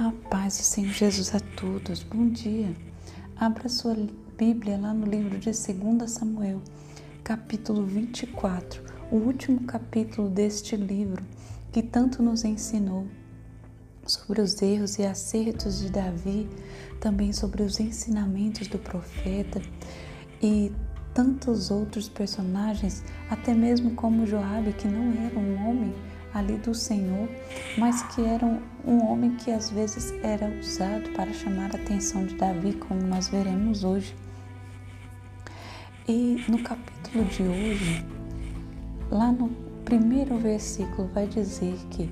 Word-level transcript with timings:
A 0.00 0.14
paz 0.30 0.56
do 0.56 0.62
Senhor 0.62 0.94
Jesus 0.94 1.34
a 1.34 1.40
todos. 1.40 2.02
Bom 2.02 2.30
dia. 2.30 2.74
Abra 3.36 3.68
sua 3.68 3.94
Bíblia 4.34 4.78
lá 4.78 4.94
no 4.94 5.04
livro 5.04 5.38
de 5.38 5.50
2 5.50 6.10
Samuel, 6.10 6.62
capítulo 7.22 7.84
24, 7.84 8.82
o 9.10 9.16
último 9.16 9.60
capítulo 9.64 10.30
deste 10.30 10.74
livro 10.74 11.22
que 11.70 11.82
tanto 11.82 12.22
nos 12.22 12.46
ensinou 12.46 13.06
sobre 14.06 14.40
os 14.40 14.62
erros 14.62 14.98
e 14.98 15.04
acertos 15.04 15.80
de 15.80 15.90
Davi, 15.90 16.48
também 16.98 17.30
sobre 17.30 17.62
os 17.62 17.78
ensinamentos 17.78 18.68
do 18.68 18.78
profeta 18.78 19.60
e 20.40 20.72
tantos 21.12 21.70
outros 21.70 22.08
personagens, 22.08 23.04
até 23.28 23.52
mesmo 23.52 23.90
como 23.90 24.26
Joabe, 24.26 24.72
que 24.72 24.88
não 24.88 25.12
era 25.26 25.38
um 25.38 25.68
homem 25.68 25.94
ali 26.32 26.56
do 26.58 26.74
Senhor, 26.74 27.28
mas 27.76 28.02
que 28.14 28.22
era 28.22 28.46
um 28.84 29.04
homem 29.04 29.36
que 29.36 29.50
às 29.50 29.70
vezes 29.70 30.12
era 30.22 30.48
usado 30.60 31.10
para 31.10 31.32
chamar 31.32 31.70
a 31.72 31.76
atenção 31.76 32.24
de 32.24 32.34
Davi, 32.36 32.74
como 32.74 33.02
nós 33.02 33.28
veremos 33.28 33.84
hoje. 33.84 34.14
E 36.08 36.44
no 36.48 36.62
capítulo 36.62 37.24
de 37.24 37.42
hoje, 37.42 38.04
lá 39.10 39.30
no 39.32 39.48
primeiro 39.84 40.36
versículo, 40.38 41.08
vai 41.12 41.26
dizer 41.26 41.76
que 41.90 42.10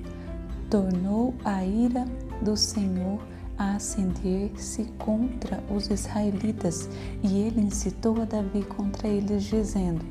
tornou 0.70 1.34
a 1.44 1.64
ira 1.64 2.04
do 2.42 2.56
Senhor 2.56 3.20
a 3.56 3.74
acender-se 3.74 4.84
contra 4.98 5.62
os 5.68 5.90
israelitas, 5.90 6.88
e 7.22 7.40
ele 7.40 7.60
incitou 7.60 8.22
a 8.22 8.24
Davi 8.24 8.62
contra 8.64 9.08
eles, 9.08 9.44
dizendo: 9.44 10.04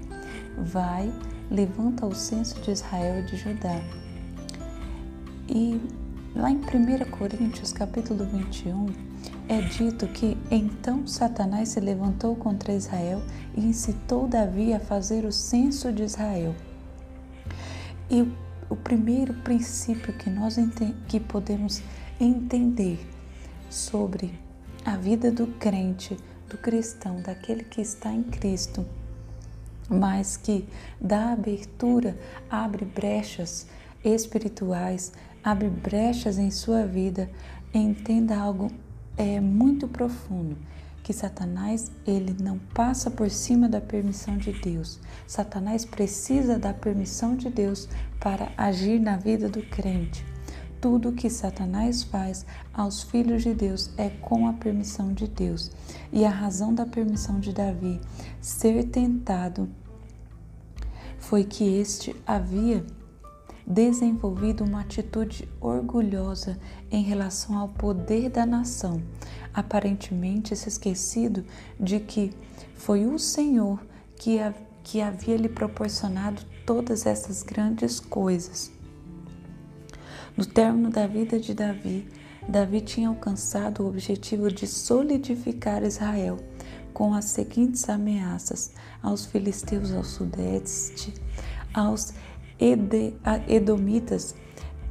Vai, 0.57 1.11
levanta 1.49 2.05
o 2.05 2.13
censo 2.13 2.59
de 2.61 2.71
Israel 2.71 3.19
e 3.19 3.23
de 3.23 3.37
Judá. 3.37 3.81
E 5.47 5.79
lá 6.35 6.51
em 6.51 6.57
1 6.57 7.09
Coríntios, 7.11 7.71
capítulo 7.71 8.25
21, 8.25 8.87
é 9.47 9.61
dito 9.61 10.07
que 10.07 10.37
então 10.51 11.07
Satanás 11.07 11.69
se 11.69 11.79
levantou 11.79 12.35
contra 12.35 12.73
Israel 12.73 13.21
e 13.55 13.61
incitou 13.61 14.27
Davi 14.27 14.73
a 14.73 14.79
fazer 14.79 15.23
o 15.23 15.31
censo 15.31 15.91
de 15.91 16.03
Israel. 16.03 16.53
E 18.09 18.21
o 18.69 18.75
primeiro 18.75 19.33
princípio 19.35 20.13
que 20.13 20.29
nós 20.29 20.57
que 21.07 21.19
podemos 21.19 21.81
entender 22.19 22.99
sobre 23.69 24.37
a 24.85 24.97
vida 24.97 25.31
do 25.31 25.47
crente, 25.47 26.17
do 26.49 26.57
cristão, 26.57 27.21
daquele 27.21 27.63
que 27.63 27.81
está 27.81 28.11
em 28.11 28.23
Cristo, 28.23 28.85
mas 29.89 30.37
que 30.37 30.67
dá 30.99 31.33
abertura, 31.33 32.17
abre 32.49 32.85
brechas 32.85 33.67
espirituais, 34.03 35.13
abre 35.43 35.69
brechas 35.69 36.37
em 36.37 36.51
sua 36.51 36.85
vida, 36.85 37.29
entenda 37.73 38.37
algo 38.37 38.69
é, 39.17 39.39
muito 39.39 39.87
profundo 39.87 40.57
que 41.03 41.13
Satanás 41.13 41.89
ele 42.05 42.35
não 42.43 42.59
passa 42.73 43.09
por 43.09 43.29
cima 43.29 43.69
da 43.69 43.79
permissão 43.79 44.37
de 44.37 44.51
Deus. 44.51 44.99
Satanás 45.25 45.85
precisa 45.85 46.59
da 46.59 46.73
permissão 46.73 47.33
de 47.33 47.49
Deus 47.49 47.87
para 48.19 48.51
agir 48.57 48.99
na 48.99 49.15
vida 49.15 49.47
do 49.47 49.61
crente. 49.61 50.25
Tudo 50.89 51.11
que 51.11 51.29
Satanás 51.29 52.03
faz 52.03 52.45
aos 52.73 53.03
filhos 53.03 53.43
de 53.43 53.53
Deus 53.53 53.89
é 53.97 54.09
com 54.09 54.47
a 54.47 54.53
permissão 54.53 55.11
de 55.11 55.27
Deus. 55.27 55.69
E 56.13 56.23
a 56.23 56.29
razão 56.29 56.73
da 56.73 56.85
permissão 56.85 57.41
de 57.41 57.51
Davi 57.51 57.99
ser 58.39 58.85
tentado 58.85 59.67
foi 61.19 61.43
que 61.43 61.65
este 61.65 62.15
havia 62.25 62.85
desenvolvido 63.67 64.63
uma 64.63 64.79
atitude 64.79 65.45
orgulhosa 65.59 66.57
em 66.89 67.03
relação 67.03 67.57
ao 67.57 67.67
poder 67.67 68.29
da 68.29 68.45
nação, 68.45 69.03
aparentemente 69.53 70.55
se 70.55 70.69
esquecido 70.69 71.43
de 71.77 71.99
que 71.99 72.33
foi 72.75 73.05
o 73.05 73.19
Senhor 73.19 73.85
que, 74.15 74.39
a, 74.39 74.53
que 74.85 75.01
havia 75.01 75.35
lhe 75.35 75.49
proporcionado 75.49 76.41
todas 76.65 77.05
essas 77.05 77.43
grandes 77.43 77.99
coisas. 77.99 78.76
No 80.37 80.45
término 80.45 80.91
da 80.91 81.07
vida 81.07 81.39
de 81.39 81.51
Davi, 81.51 82.07
Davi 82.47 82.81
tinha 82.81 83.09
alcançado 83.09 83.81
o 83.81 83.87
objetivo 83.87 84.51
de 84.51 84.67
solidificar 84.67 85.83
Israel 85.83 86.37
com 86.93 87.11
as 87.15 87.25
seguintes 87.25 87.89
ameaças 87.89 88.71
aos 89.01 89.25
filisteus 89.25 89.91
ao 89.91 90.03
sudeste, 90.03 91.11
aos 91.73 92.13
Edomitas 93.47 94.35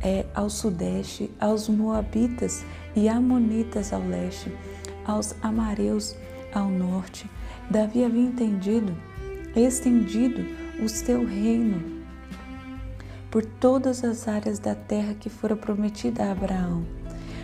é, 0.03 0.27
ao 0.35 0.51
sudeste, 0.51 1.31
aos 1.39 1.69
Moabitas 1.69 2.65
e 2.97 3.09
Amonitas 3.09 3.93
ao 3.93 4.05
leste, 4.05 4.53
aos 5.05 5.33
Amareus 5.43 6.17
ao 6.53 6.69
norte. 6.69 7.31
Davi 7.71 8.03
havia 8.03 8.23
entendido, 8.23 8.97
estendido 9.55 10.45
o 10.83 10.89
seu 10.89 11.25
reino 11.25 11.96
por 13.37 13.45
todas 13.45 14.03
as 14.03 14.27
áreas 14.29 14.59
da 14.59 14.75
terra 14.75 15.13
que 15.13 15.29
fora 15.29 15.55
prometida 15.55 16.25
a 16.25 16.33
Abraão, 16.33 16.87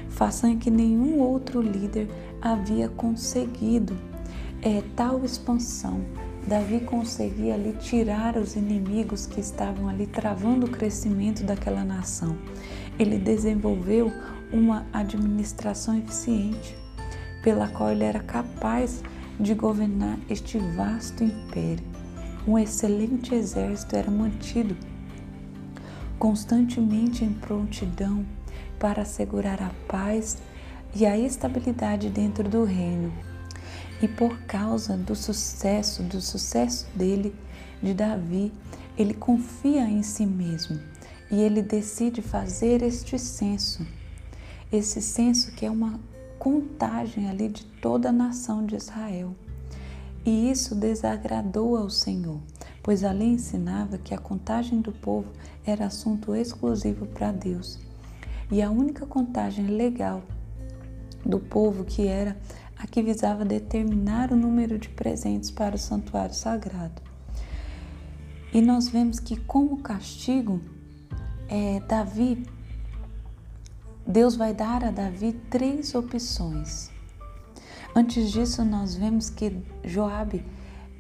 façanha 0.09 0.57
que 0.57 0.71
nenhum 0.71 1.19
outro 1.19 1.61
líder 1.61 2.09
havia 2.41 2.89
conseguido 2.89 3.95
é, 4.63 4.83
tal 4.97 5.23
expansão 5.23 6.01
Davi 6.47 6.81
conseguia 6.81 7.53
ali 7.53 7.75
tirar 7.75 8.39
os 8.39 8.57
inimigos 8.57 9.27
que 9.27 9.39
estavam 9.39 9.87
ali 9.87 10.07
travando 10.07 10.65
o 10.65 10.71
crescimento 10.71 11.45
daquela 11.45 11.85
nação. 11.85 12.39
Ele 12.99 13.19
desenvolveu 13.19 14.11
uma 14.51 14.87
administração 14.95 15.99
eficiente, 15.99 16.75
pela 17.45 17.69
qual 17.69 17.91
ele 17.91 18.05
era 18.05 18.21
capaz 18.21 19.03
de 19.39 19.53
governar 19.53 20.19
este 20.31 20.57
vasto 20.75 21.23
império. 21.23 21.85
Um 22.49 22.59
excelente 22.59 23.35
exército 23.35 23.95
era 23.95 24.11
mantido 24.11 24.75
constantemente 26.23 27.25
em 27.25 27.33
prontidão 27.33 28.25
para 28.79 29.03
assegurar 29.03 29.61
a 29.61 29.73
paz 29.89 30.39
e 30.95 31.05
a 31.05 31.19
estabilidade 31.19 32.09
dentro 32.11 32.49
do 32.49 32.63
reino. 32.63 33.13
E 34.01 34.07
por 34.07 34.39
causa 34.43 34.97
do 34.97 35.17
sucesso, 35.17 36.01
do 36.05 36.21
sucesso 36.21 36.87
dele, 36.95 37.35
de 37.83 37.93
Davi, 37.93 38.53
ele 38.97 39.15
confia 39.15 39.83
em 39.83 40.05
si 40.05 40.25
mesmo 40.25 40.79
e 41.29 41.41
ele 41.41 41.61
decide 41.61 42.23
fazer 42.23 42.83
este 42.83 43.19
censo. 43.19 43.85
Esse 44.71 45.03
censo 45.03 45.51
que 45.51 45.67
é 45.67 45.71
uma 45.73 45.99
contagem 46.39 47.29
ali 47.29 47.49
de 47.49 47.65
toda 47.65 48.11
a 48.11 48.13
nação 48.13 48.65
de 48.65 48.77
Israel. 48.77 49.35
E 50.25 50.53
isso 50.53 50.77
desagradou 50.77 51.77
ao 51.77 51.91
Senhor, 51.91 52.39
pois 52.83 53.05
a 53.05 53.13
lei 53.13 53.29
ensinava 53.29 53.99
que 53.99 54.15
a 54.15 54.19
contagem 54.19 54.81
do 54.81 54.93
povo 54.93 55.31
era 55.65 55.87
assunto 55.87 56.35
exclusivo 56.35 57.07
para 57.07 57.31
Deus. 57.31 57.79
E 58.51 58.61
a 58.61 58.71
única 58.71 59.07
contagem 59.07 59.67
legal 59.67 60.23
do 61.25 61.39
povo 61.39 61.85
que 61.85 62.07
era 62.07 62.37
a 62.77 62.87
que 62.87 63.03
visava 63.03 63.45
determinar 63.45 64.33
o 64.33 64.37
número 64.37 64.79
de 64.79 64.89
presentes 64.89 65.51
para 65.51 65.77
o 65.77 65.79
santuário 65.79 66.35
sagrado. 66.35 67.01
E 68.53 68.61
nós 68.61 68.89
vemos 68.89 69.21
que, 69.21 69.37
como 69.37 69.79
castigo, 69.79 70.61
é, 71.49 71.81
Davi, 71.81 72.45
Deus 74.07 74.35
vai 74.37 74.53
dar 74.53 74.85
a 74.85 74.91
Davi 74.91 75.33
três 75.49 75.95
opções. 75.95 76.91
Antes 77.95 78.33
disso, 78.33 78.65
nós 78.65 78.95
vemos 78.95 79.31
que 79.31 79.57
Joabe, 79.85 80.45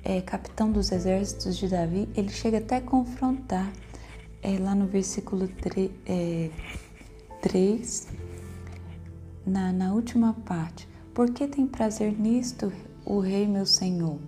é, 0.04 0.20
capitão 0.20 0.70
dos 0.70 0.90
exércitos 0.90 1.56
de 1.56 1.68
Davi, 1.68 2.08
ele 2.16 2.30
chega 2.30 2.58
até 2.58 2.76
a 2.76 2.80
confrontar, 2.80 3.72
é, 4.42 4.58
lá 4.58 4.74
no 4.74 4.86
versículo 4.86 5.48
3, 5.48 5.90
é, 6.06 6.50
3 7.40 8.08
na, 9.46 9.72
na 9.72 9.92
última 9.92 10.32
parte, 10.32 10.88
por 11.14 11.30
que 11.30 11.46
tem 11.46 11.66
prazer 11.66 12.18
nisto 12.18 12.72
o 13.04 13.20
rei 13.20 13.46
meu 13.46 13.66
senhor? 13.66 14.18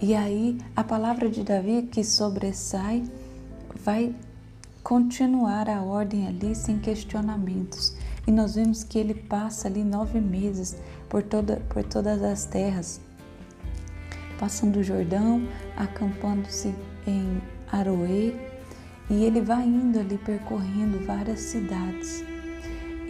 E 0.00 0.14
aí 0.14 0.58
a 0.76 0.84
palavra 0.84 1.28
de 1.30 1.42
Davi 1.42 1.88
que 1.90 2.04
sobressai 2.04 3.04
vai 3.82 4.14
continuar 4.82 5.68
a 5.68 5.82
ordem 5.82 6.28
ali 6.28 6.54
sem 6.54 6.78
questionamentos. 6.78 7.96
E 8.26 8.30
nós 8.30 8.54
vemos 8.54 8.84
que 8.84 8.98
ele 8.98 9.14
passa 9.14 9.66
ali 9.66 9.82
nove 9.82 10.20
meses 10.20 10.76
por, 11.08 11.22
toda, 11.22 11.56
por 11.68 11.82
todas 11.84 12.22
as 12.22 12.44
terras, 12.44 13.00
passando 14.38 14.76
o 14.76 14.82
Jordão, 14.82 15.46
acampando-se 15.76 16.74
em 17.06 17.40
Aroê, 17.70 18.34
e 19.10 19.24
ele 19.24 19.40
vai 19.40 19.64
indo 19.66 19.98
ali 19.98 20.18
percorrendo 20.18 21.04
várias 21.04 21.40
cidades. 21.40 22.24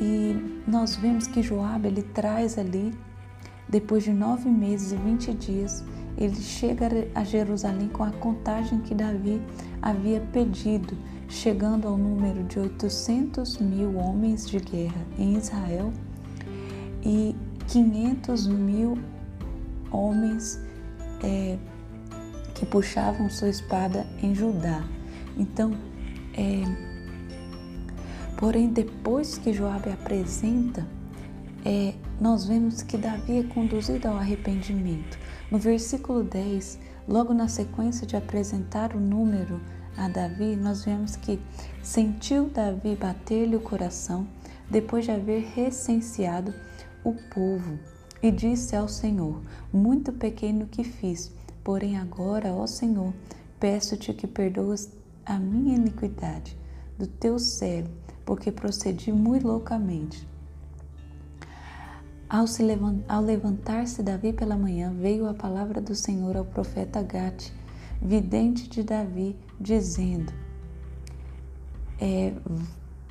E 0.00 0.60
nós 0.66 0.96
vemos 0.96 1.26
que 1.26 1.42
Joabe 1.42 1.88
ele 1.88 2.02
traz 2.02 2.58
ali, 2.58 2.92
depois 3.68 4.02
de 4.02 4.12
nove 4.12 4.48
meses 4.48 4.92
e 4.92 4.96
vinte 4.96 5.32
dias, 5.32 5.84
ele 6.16 6.36
chega 6.36 6.88
a 7.14 7.24
Jerusalém 7.24 7.88
com 7.88 8.04
a 8.04 8.10
contagem 8.10 8.80
que 8.80 8.94
Davi 8.94 9.40
havia 9.82 10.20
pedido, 10.20 10.96
chegando 11.28 11.88
ao 11.88 11.96
número 11.96 12.44
de 12.44 12.58
800 12.58 13.58
mil 13.58 13.96
homens 13.96 14.48
de 14.48 14.58
guerra 14.58 15.04
em 15.18 15.36
Israel 15.36 15.92
e 17.02 17.34
500 17.66 18.46
mil 18.46 18.98
homens 19.90 20.63
é, 21.24 21.58
que 22.54 22.66
puxavam 22.66 23.30
sua 23.30 23.48
espada 23.48 24.06
em 24.22 24.34
Judá. 24.34 24.84
Então, 25.36 25.72
é, 26.34 26.62
porém, 28.36 28.68
depois 28.68 29.38
que 29.38 29.52
Joabe 29.52 29.90
apresenta, 29.90 30.86
é, 31.64 31.94
nós 32.20 32.46
vemos 32.46 32.82
que 32.82 32.98
Davi 32.98 33.38
é 33.38 33.42
conduzido 33.42 34.06
ao 34.06 34.16
arrependimento. 34.16 35.18
No 35.50 35.58
versículo 35.58 36.22
10, 36.22 36.78
logo 37.08 37.32
na 37.32 37.48
sequência 37.48 38.06
de 38.06 38.16
apresentar 38.16 38.94
o 38.94 39.00
número 39.00 39.60
a 39.96 40.08
Davi, 40.08 40.56
nós 40.56 40.84
vemos 40.84 41.16
que 41.16 41.40
sentiu 41.82 42.50
Davi 42.50 42.96
bater-lhe 42.96 43.56
o 43.56 43.60
coração 43.60 44.26
depois 44.70 45.04
de 45.04 45.10
haver 45.10 45.42
recenseado 45.54 46.52
o 47.04 47.14
povo 47.32 47.78
e 48.24 48.30
disse 48.30 48.74
ao 48.74 48.88
Senhor: 48.88 49.38
Muito 49.70 50.10
pequeno 50.10 50.66
que 50.66 50.82
fiz, 50.82 51.30
porém 51.62 51.98
agora, 51.98 52.54
ó 52.54 52.66
Senhor, 52.66 53.12
peço-te 53.60 54.14
que 54.14 54.26
perdoes 54.26 54.90
a 55.26 55.38
minha 55.38 55.76
iniquidade 55.76 56.56
do 56.98 57.06
teu 57.06 57.38
servo, 57.38 57.90
porque 58.24 58.50
procedi 58.50 59.12
muito 59.12 59.46
loucamente. 59.46 60.26
Ao 62.26 63.20
levantar-se 63.20 64.02
Davi 64.02 64.32
pela 64.32 64.56
manhã, 64.56 64.90
veio 64.98 65.28
a 65.28 65.34
palavra 65.34 65.78
do 65.78 65.94
Senhor 65.94 66.34
ao 66.34 66.46
profeta 66.46 67.02
Gate, 67.02 67.52
vidente 68.00 68.70
de 68.70 68.82
Davi, 68.82 69.36
dizendo: 69.60 70.32
é, 72.00 72.32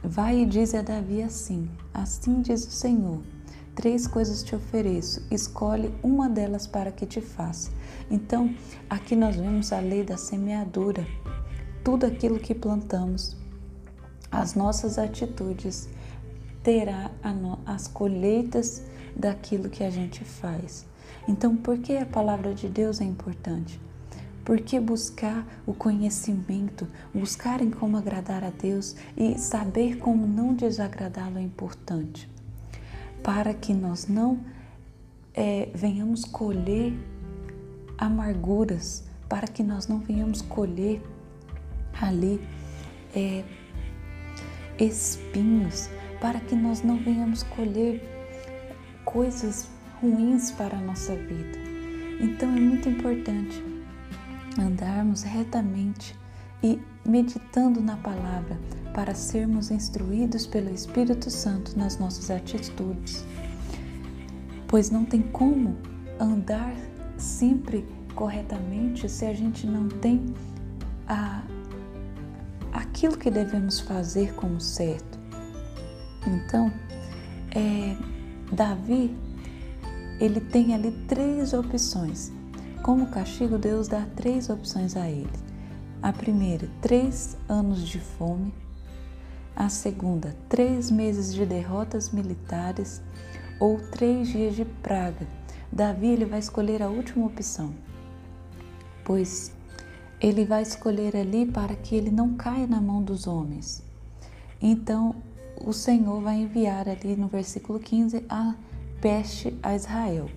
Vai 0.04 0.42
e 0.42 0.45
diz 0.48 0.74
a 0.74 0.81
Davi 0.81 1.21
assim: 1.21 1.69
Assim 1.94 2.42
diz 2.42 2.66
o 2.66 2.71
Senhor: 2.71 3.21
Três 3.75 4.06
coisas 4.06 4.44
te 4.44 4.56
ofereço, 4.56 5.25
escolhe 5.31 5.92
uma 6.04 6.30
delas 6.30 6.68
para 6.68 6.92
que 6.92 7.08
te 7.08 7.20
faça. 7.20 7.72
Então, 8.10 8.54
aqui 8.88 9.16
nós 9.16 9.36
vemos 9.36 9.74
a 9.74 9.80
lei 9.80 10.04
da 10.04 10.16
semeadura. 10.16 11.06
Tudo 11.84 12.06
aquilo 12.06 12.40
que 12.40 12.54
plantamos, 12.54 13.36
as 14.31 14.54
nossas 14.54 15.00
atitudes, 15.00 15.90
terá 16.62 17.12
as 17.66 17.88
colheitas 17.88 18.84
daquilo 19.16 19.70
que 19.70 19.84
a 19.84 19.90
gente 19.90 20.24
faz. 20.24 20.86
Então, 21.28 21.56
por 21.56 21.78
que 21.80 21.98
a 21.98 22.06
palavra 22.06 22.54
de 22.54 22.69
Deus 22.69 23.02
é 23.02 23.04
importante? 23.04 23.81
Porque 24.46 24.80
buscar 24.80 25.48
o 25.66 25.74
conhecimento, 25.74 26.88
buscar 27.14 27.62
em 27.62 27.72
como 27.72 27.98
agradar 27.98 28.44
a 28.44 28.50
Deus 28.50 28.96
e 29.18 29.38
saber 29.40 29.98
como 29.98 30.28
não 30.28 30.54
desagradá-lo 30.54 31.38
é 31.38 31.42
importante. 31.42 32.32
Para 33.24 33.54
que 33.54 33.74
nós 33.74 34.08
não 34.08 34.40
é, 35.34 35.70
venhamos 35.74 36.25
colher 36.25 36.94
amarguras, 37.98 39.04
para 39.30 39.48
que 39.48 39.64
nós 39.64 39.88
não 39.88 40.00
venhamos 40.00 40.42
colher 40.42 41.02
ali 42.02 42.42
é, 43.16 43.44
espinhos, 44.78 45.90
para 46.20 46.40
que 46.40 46.56
nós 46.56 46.81
não 46.84 46.98
venhamos 46.98 47.44
colher 47.44 48.02
coisas 49.06 49.69
ruins 50.02 50.52
para 50.52 50.78
a 50.78 50.81
nossa 50.81 51.16
vida. 51.16 51.58
Então 52.19 52.50
é 52.56 52.60
muito 52.60 52.90
importante 52.90 53.64
andarmos 54.60 55.24
retamente 55.24 56.16
e 56.63 56.81
meditando 57.06 57.81
na 57.81 57.98
palavra 57.98 58.57
para 58.94 59.13
sermos 59.13 59.69
instruídos 59.69 60.48
pelo 60.48 60.74
Espírito 60.74 61.30
Santo 61.30 61.77
nas 61.77 62.00
nossas 62.00 62.31
atitudes. 62.31 63.25
Pois 64.68 64.89
não 64.89 65.04
tem 65.04 65.21
como 65.21 65.75
andar 66.19 66.74
sempre 67.18 67.86
corretamente 68.15 69.10
se 69.10 69.25
a 69.25 69.33
gente 69.33 69.68
não 69.68 69.89
tem 69.89 70.33
a, 71.07 71.44
aquilo 72.71 73.18
que 73.18 73.30
devemos 73.30 73.80
fazer 73.80 74.33
como 74.36 74.62
certo. 74.62 75.19
Então, 76.25 76.71
é, 77.51 77.95
Davi, 78.51 79.16
ele 80.19 80.39
tem 80.39 80.74
ali 80.74 80.92
três 81.07 81.54
opções. 81.54 82.31
Como 82.81 83.07
castigo, 83.07 83.57
Deus 83.57 83.88
dá 83.88 84.06
três 84.16 84.50
opções 84.50 84.95
a 84.95 85.09
ele. 85.09 85.53
A 86.04 86.12
primeira, 86.12 86.70
três 86.82 87.38
anos 87.48 87.88
de 87.88 87.98
fome. 87.98 88.54
A 89.56 89.70
segunda, 89.70 90.36
três 90.50 90.92
meses 90.92 91.34
de 91.34 91.46
derrotas 91.46 92.12
militares 92.12 93.02
ou 93.58 93.80
três 93.80 94.28
dias 94.28 94.54
de 94.54 94.66
praga. 94.66 95.26
Davi 95.72 96.08
ele 96.08 96.26
vai 96.26 96.40
escolher 96.40 96.84
a 96.84 96.90
última 96.90 97.26
opção, 97.26 97.74
pois 99.06 99.56
ele 100.20 100.44
vai 100.44 100.64
escolher 100.64 101.16
ali 101.16 101.46
para 101.46 101.74
que 101.74 101.96
ele 101.96 102.12
não 102.12 102.34
caia 102.34 102.68
na 102.68 102.82
mão 102.82 103.02
dos 103.02 103.26
homens. 103.26 103.82
Então, 104.62 105.16
o 105.66 105.72
Senhor 105.72 106.20
vai 106.20 106.36
enviar 106.36 106.90
ali 106.90 107.16
no 107.16 107.30
versículo 107.30 107.80
15 107.80 108.26
a 108.28 108.56
peste 109.00 109.58
a 109.64 109.74
Israel. 109.74 110.30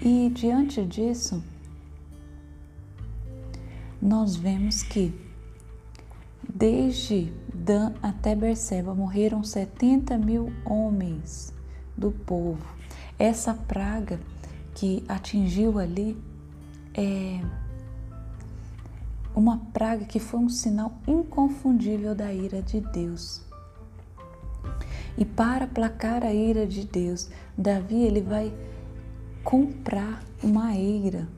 E 0.00 0.30
diante 0.32 0.84
disso, 0.86 1.42
nós 4.00 4.36
vemos 4.36 4.82
que 4.82 5.14
desde 6.52 7.32
Dan 7.52 7.92
até 8.02 8.34
Berseba 8.34 8.94
morreram 8.94 9.44
70 9.44 10.16
mil 10.16 10.52
homens 10.64 11.52
do 11.96 12.10
povo. 12.10 12.64
Essa 13.18 13.52
praga 13.52 14.18
que 14.74 15.04
atingiu 15.06 15.78
ali 15.78 16.16
é, 16.94 17.40
uma 19.34 19.58
praga 19.72 20.06
que 20.06 20.18
foi 20.18 20.40
um 20.40 20.48
sinal 20.48 20.94
inconfundível 21.06 22.14
da 22.14 22.32
ira 22.32 22.62
de 22.62 22.80
Deus. 22.80 23.42
E 25.18 25.24
para 25.24 25.66
placar 25.66 26.24
a 26.24 26.32
ira 26.32 26.66
de 26.66 26.86
Deus, 26.86 27.28
Davi 27.56 28.02
ele 28.02 28.22
vai 28.22 28.52
comprar 29.44 30.22
uma 30.42 30.74
eira 30.74 31.28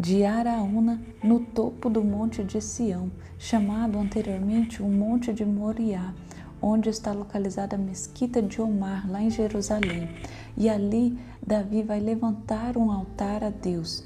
de 0.00 0.24
Araúna 0.24 1.00
no 1.22 1.38
topo 1.40 1.90
do 1.90 2.02
monte 2.02 2.42
de 2.42 2.60
Sião, 2.60 3.10
chamado 3.38 3.98
anteriormente 3.98 4.82
o 4.82 4.88
Monte 4.88 5.32
de 5.32 5.44
Moriá, 5.44 6.14
onde 6.60 6.88
está 6.88 7.12
localizada 7.12 7.76
a 7.76 7.78
mesquita 7.78 8.42
de 8.42 8.60
Omar, 8.60 9.08
lá 9.10 9.22
em 9.22 9.30
Jerusalém. 9.30 10.08
E 10.56 10.68
ali 10.68 11.18
Davi 11.46 11.82
vai 11.82 12.00
levantar 12.00 12.76
um 12.76 12.90
altar 12.90 13.44
a 13.44 13.50
Deus 13.50 14.04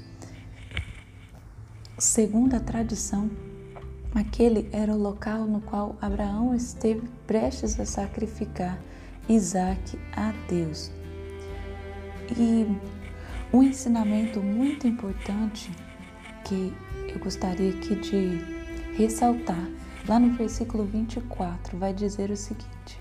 Segundo 1.97 2.55
a 2.55 2.59
tradição, 2.59 3.31
aquele 4.13 4.67
era 4.73 4.91
o 4.91 4.97
local 4.97 5.45
no 5.45 5.61
qual 5.61 5.95
Abraão 6.01 6.53
esteve 6.53 7.07
prestes 7.25 7.79
a 7.79 7.85
sacrificar 7.85 8.77
Isaac 9.29 9.97
a 10.11 10.33
Deus. 10.49 10.91
E 12.37 12.67
um 13.55 13.63
ensinamento 13.63 14.41
muito 14.41 14.85
importante 14.85 15.71
que 16.43 16.73
eu 17.07 17.17
gostaria 17.19 17.69
aqui 17.69 17.95
de 17.95 18.41
ressaltar, 18.97 19.69
lá 20.05 20.19
no 20.19 20.33
versículo 20.33 20.83
24, 20.83 21.77
vai 21.77 21.93
dizer 21.93 22.29
o 22.29 22.35
seguinte: 22.35 22.99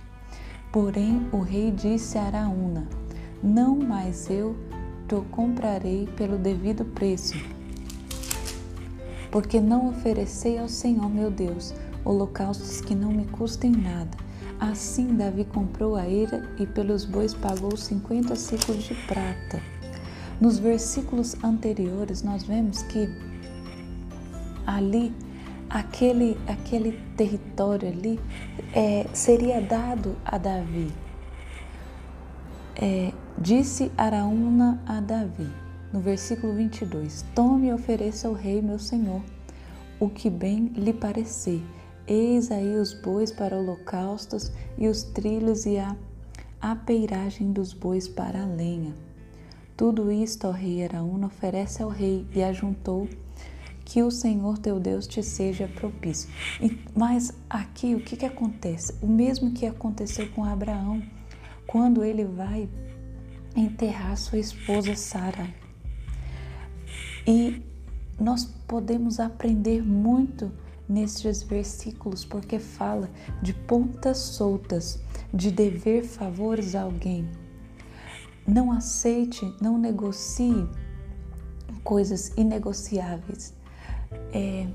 Porém, 0.71 1.27
o 1.33 1.41
rei 1.41 1.73
disse 1.73 2.19
a 2.19 2.23
Araúna: 2.23 2.87
Não 3.43 3.77
mais 3.77 4.31
eu 4.31 4.55
te 5.09 5.21
comprarei 5.33 6.07
pelo 6.17 6.39
devido 6.39 6.85
preço 6.85 7.35
porque 9.31 9.61
não 9.61 9.89
oferecei 9.89 10.59
ao 10.59 10.69
Senhor 10.69 11.11
meu 11.11 11.29
Deus 11.29 11.75
holocaustos 12.05 12.81
que 12.81 12.95
não 12.95 13.11
me 13.11 13.25
custem 13.25 13.73
nada. 13.73 14.17
Assim 14.61 15.17
Davi 15.17 15.45
comprou 15.45 15.97
a 15.97 16.09
eira 16.09 16.49
e 16.57 16.65
pelos 16.65 17.05
bois 17.05 17.35
pagou 17.35 17.77
50 17.77 18.37
ciclos 18.37 18.85
de 18.85 18.95
prata. 18.95 19.74
Nos 20.41 20.59
versículos 20.59 21.37
anteriores 21.45 22.23
nós 22.23 22.43
vemos 22.43 22.83
que 22.83 23.09
ali 24.67 25.15
aquele, 25.71 26.37
aquele 26.47 26.93
território 27.17 27.89
ali 27.89 28.21
é, 28.73 29.07
seria 29.13 29.61
dado 29.61 30.17
a 30.25 30.39
Davi. 30.39 30.93
É, 32.77 33.13
disse 33.39 33.91
Araúna 33.97 34.83
a 34.87 35.01
Davi: 35.01 35.51
no 35.93 36.01
versículo 36.01 36.53
22: 36.55 37.25
Tome 37.35 37.69
e 37.69 37.73
ofereça 37.73 38.27
ao 38.27 38.35
rei, 38.35 38.61
meu 38.61 38.79
senhor, 38.81 39.23
o 40.01 40.09
que 40.09 40.29
bem 40.29 40.67
lhe 40.75 40.93
parecer. 40.93 41.63
Eis 42.07 42.51
aí 42.51 42.75
os 42.75 42.93
bois 42.93 43.31
para 43.33 43.57
holocaustos 43.57 44.53
e 44.77 44.89
os 44.89 45.05
trilhos 45.05 45.65
e 45.65 45.79
a 45.79 45.97
apeiragem 46.61 47.53
dos 47.53 47.73
bois 47.73 48.09
para 48.09 48.43
a 48.43 48.47
lenha. 48.47 48.93
Tudo 49.77 50.13
isto, 50.13 50.47
ó 50.47 50.51
rei 50.53 50.85
Araúna, 50.85 51.27
oferece 51.27 51.83
ao 51.83 51.89
rei 51.89 52.25
e 52.33 52.43
ajuntou 52.43 53.09
que 53.85 54.03
o 54.03 54.11
Senhor 54.11 54.57
teu 54.59 54.79
Deus 54.79 55.07
te 55.07 55.23
seja 55.23 55.69
propício. 55.69 56.31
Mas 56.97 57.33
aqui 57.51 57.95
o 57.95 58.01
que, 58.01 58.17
que 58.17 58.25
acontece? 58.25 58.95
O 59.03 59.07
mesmo 59.07 59.53
que 59.53 59.67
aconteceu 59.67 60.29
com 60.31 60.45
Abraão, 60.45 61.03
quando 61.67 62.05
ele 62.05 62.25
vai 62.25 62.69
enterrar 63.57 64.17
sua 64.17 64.39
esposa 64.39 64.95
Sara. 64.95 65.49
E 67.27 67.61
nós 68.19 68.45
podemos 68.45 69.19
aprender 69.19 69.83
muito 69.83 70.53
nestes 70.89 71.43
versículos, 71.43 72.25
porque 72.25 72.59
fala 72.59 73.11
de 73.43 73.53
pontas 73.53 74.19
soltas, 74.19 75.03
de 75.33 75.51
dever 75.51 76.05
favores 76.05 76.75
a 76.75 76.83
alguém. 76.83 77.29
Não 78.47 78.71
aceite, 78.73 79.55
não 79.61 79.79
negocie 79.79 80.69
coisas 81.83 82.33
inegociáveis. 82.37 83.55
É, 84.33 84.67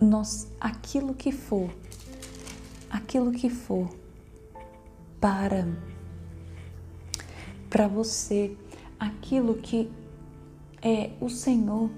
nós, 0.00 0.48
aquilo 0.60 1.14
que 1.14 1.32
for, 1.32 1.70
aquilo 2.90 3.32
que 3.32 3.48
for 3.48 3.88
para 5.20 5.66
para 7.72 7.88
você, 7.88 8.54
aquilo 9.00 9.54
que 9.54 9.90
é 10.82 11.12
o 11.22 11.30
Senhor, 11.30 11.88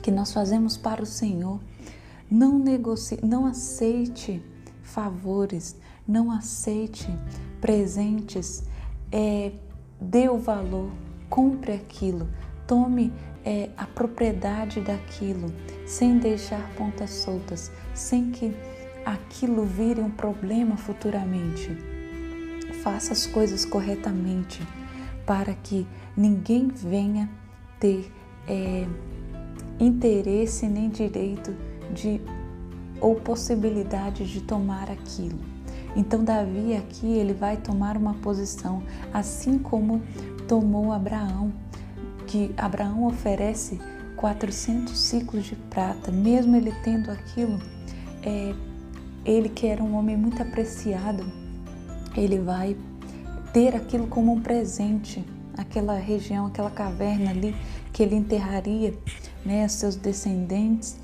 que 0.00 0.10
nós 0.10 0.32
fazemos 0.32 0.78
para 0.78 1.02
o 1.02 1.06
Senhor, 1.06 1.60
não 2.30 2.58
negocie, 2.58 3.18
não 3.22 3.44
aceite 3.44 4.42
favores, 4.82 5.76
não 6.06 6.30
aceite 6.30 7.06
presentes, 7.60 8.64
é, 9.12 9.52
dê 10.00 10.28
o 10.28 10.38
valor, 10.38 10.90
compre 11.28 11.72
aquilo, 11.72 12.28
tome 12.66 13.12
é, 13.44 13.70
a 13.76 13.86
propriedade 13.86 14.80
daquilo, 14.80 15.52
sem 15.86 16.18
deixar 16.18 16.70
pontas 16.76 17.10
soltas, 17.10 17.72
sem 17.94 18.30
que 18.30 18.54
aquilo 19.04 19.64
vire 19.64 20.00
um 20.00 20.10
problema 20.10 20.76
futuramente. 20.76 21.70
Faça 22.82 23.12
as 23.12 23.26
coisas 23.26 23.64
corretamente 23.64 24.62
para 25.26 25.54
que 25.54 25.86
ninguém 26.16 26.68
venha 26.68 27.28
ter 27.80 28.10
é, 28.46 28.86
interesse 29.80 30.66
nem 30.66 30.88
direito 30.88 31.54
de 31.92 32.20
ou 33.00 33.14
possibilidade 33.14 34.30
de 34.30 34.40
tomar 34.40 34.90
aquilo. 34.90 35.38
Então 35.96 36.22
Davi 36.22 36.74
aqui 36.74 37.06
ele 37.06 37.32
vai 37.32 37.56
tomar 37.56 37.96
uma 37.96 38.14
posição, 38.14 38.82
assim 39.12 39.58
como 39.58 40.02
tomou 40.46 40.92
Abraão, 40.92 41.52
que 42.26 42.54
Abraão 42.56 43.04
oferece 43.06 43.80
400 44.16 44.96
ciclos 44.98 45.44
de 45.44 45.56
prata, 45.56 46.10
mesmo 46.10 46.56
ele 46.56 46.72
tendo 46.82 47.10
aquilo, 47.10 47.58
é, 48.22 48.54
ele 49.24 49.48
que 49.48 49.66
era 49.66 49.82
um 49.82 49.94
homem 49.96 50.16
muito 50.16 50.42
apreciado, 50.42 51.24
ele 52.16 52.38
vai 52.38 52.76
ter 53.52 53.74
aquilo 53.74 54.06
como 54.06 54.32
um 54.32 54.40
presente, 54.40 55.24
aquela 55.56 55.94
região, 55.94 56.46
aquela 56.46 56.70
caverna 56.70 57.30
ali 57.30 57.54
que 57.92 58.02
ele 58.02 58.14
enterraria, 58.14 58.94
né, 59.44 59.66
seus 59.68 59.96
descendentes. 59.96 60.96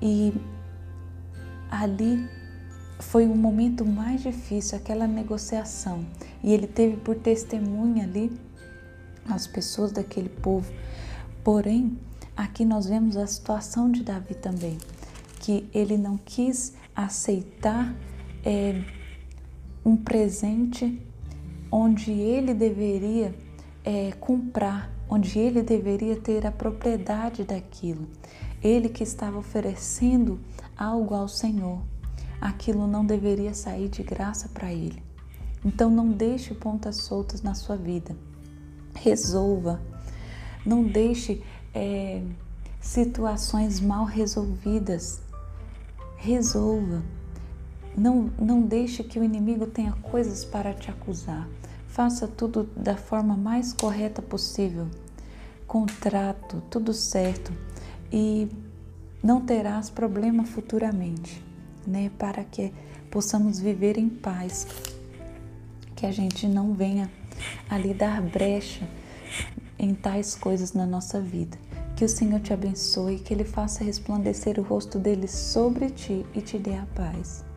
E 0.00 0.32
ali 1.70 2.28
foi 2.98 3.26
o 3.26 3.34
momento 3.34 3.84
mais 3.84 4.22
difícil, 4.22 4.76
aquela 4.76 5.06
negociação. 5.06 6.04
E 6.42 6.52
ele 6.52 6.66
teve 6.66 6.96
por 6.96 7.16
testemunha 7.16 8.04
ali 8.04 8.32
as 9.28 9.46
pessoas 9.46 9.92
daquele 9.92 10.28
povo. 10.28 10.72
Porém, 11.44 11.98
aqui 12.36 12.64
nós 12.64 12.86
vemos 12.86 13.16
a 13.16 13.26
situação 13.26 13.90
de 13.90 14.02
Davi 14.02 14.34
também, 14.34 14.78
que 15.40 15.68
ele 15.72 15.96
não 15.96 16.16
quis 16.16 16.74
aceitar 16.94 17.94
é, 18.44 18.82
um 19.84 19.96
presente 19.96 21.00
onde 21.70 22.10
ele 22.10 22.54
deveria 22.54 23.34
é, 23.84 24.12
comprar, 24.12 24.90
onde 25.08 25.38
ele 25.38 25.62
deveria 25.62 26.16
ter 26.16 26.46
a 26.46 26.52
propriedade 26.52 27.44
daquilo. 27.44 28.08
Ele 28.62 28.88
que 28.88 29.02
estava 29.02 29.38
oferecendo 29.38 30.40
algo 30.76 31.14
ao 31.14 31.28
Senhor, 31.28 31.80
aquilo 32.40 32.86
não 32.86 33.04
deveria 33.04 33.54
sair 33.54 33.88
de 33.88 34.02
graça 34.02 34.48
para 34.48 34.72
ele. 34.72 35.02
Então 35.64 35.90
não 35.90 36.08
deixe 36.08 36.54
pontas 36.54 36.96
soltas 36.96 37.42
na 37.42 37.54
sua 37.54 37.76
vida. 37.76 38.16
Resolva. 38.94 39.80
Não 40.64 40.84
deixe 40.84 41.42
é, 41.74 42.22
situações 42.80 43.80
mal 43.80 44.04
resolvidas. 44.04 45.20
Resolva. 46.16 47.02
Não, 47.96 48.30
não 48.38 48.62
deixe 48.62 49.02
que 49.02 49.18
o 49.18 49.24
inimigo 49.24 49.66
tenha 49.66 49.92
coisas 49.92 50.44
para 50.44 50.72
te 50.72 50.90
acusar. 50.90 51.48
Faça 51.88 52.28
tudo 52.28 52.68
da 52.76 52.96
forma 52.96 53.36
mais 53.36 53.72
correta 53.72 54.22
possível. 54.22 54.86
Contrato, 55.66 56.62
tudo 56.70 56.92
certo. 56.92 57.52
E 58.12 58.48
não 59.22 59.40
terás 59.40 59.90
problema 59.90 60.44
futuramente, 60.44 61.42
né? 61.88 62.10
Para 62.18 62.44
que 62.44 62.72
possamos 63.10 63.58
viver 63.58 63.98
em 63.98 64.08
paz. 64.08 64.66
Que 65.96 66.06
a 66.06 66.12
gente 66.12 66.46
não 66.46 66.74
venha 66.74 67.10
ali 67.68 67.94
dar 67.94 68.22
brecha 68.22 68.86
em 69.78 69.94
tais 69.94 70.34
coisas 70.34 70.72
na 70.72 70.86
nossa 70.86 71.20
vida. 71.20 71.58
Que 71.96 72.04
o 72.04 72.08
Senhor 72.08 72.40
te 72.40 72.52
abençoe, 72.52 73.18
que 73.18 73.34
Ele 73.34 73.44
faça 73.44 73.82
resplandecer 73.82 74.60
o 74.60 74.62
rosto 74.62 74.98
dele 74.98 75.26
sobre 75.26 75.90
ti 75.90 76.24
e 76.34 76.40
te 76.40 76.58
dê 76.58 76.74
a 76.74 76.86
paz. 76.94 77.47